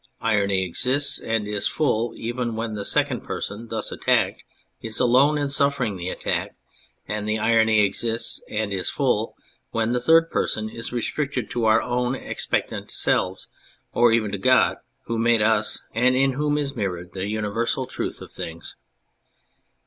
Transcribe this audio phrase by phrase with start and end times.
[0.21, 4.43] Irony exists and is full even when the second person thus attacked
[4.81, 6.55] is alone in suffering the attack,
[7.07, 9.35] and irony exists and is full
[9.69, 13.47] when the third person is restricted to our own expectant selves
[13.93, 18.21] or even to God who made us and in whom is mirrored the universal truth
[18.23, 18.75] of things.